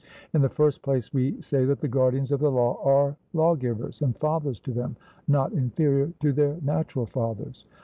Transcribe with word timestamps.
In 0.33 0.41
the 0.41 0.49
first 0.49 0.81
place, 0.81 1.13
we 1.13 1.39
say 1.43 1.63
that 1.65 1.79
the 1.79 1.87
guardians 1.87 2.31
of 2.31 2.39
the 2.39 2.49
law 2.49 2.81
are 2.83 3.15
lawgivers 3.33 4.01
and 4.01 4.17
fathers 4.17 4.59
to 4.61 4.71
them, 4.73 4.95
not 5.27 5.51
inferior 5.53 6.11
to 6.21 6.33
their 6.33 6.57
natural 6.63 7.05
fathers. 7.05 7.67